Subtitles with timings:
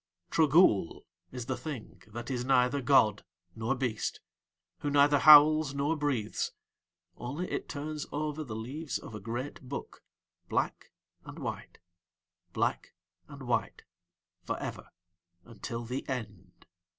[0.31, 1.01] Trogool
[1.31, 3.23] is the Thing that is neither god
[3.55, 4.19] nor beast,
[4.79, 6.53] who neither howls nor breathes,
[7.17, 10.01] only It turns over the leaves of a great book,
[10.49, 10.89] black
[11.23, 11.77] and white,
[12.51, 12.95] black
[13.27, 13.83] and white
[14.43, 14.89] for ever
[15.45, 16.65] until THE END.